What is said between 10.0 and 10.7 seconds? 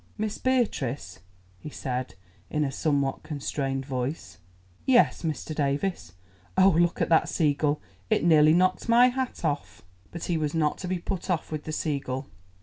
But he was